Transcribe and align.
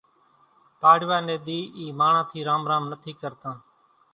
پاڙوا 0.81 1.17
ني 1.27 1.35
ۮِي 1.45 1.59
اِي 1.77 1.85
ماڻۿان 1.99 2.27
ٿي 2.29 2.39
رام 2.47 2.63
رام 2.71 2.83
نٿي 2.91 3.11
ڪرتان 3.21 3.55